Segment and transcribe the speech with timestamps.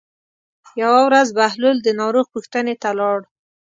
[0.81, 3.19] یوه ورځ بهلول د ناروغ پوښتنې ته لاړ.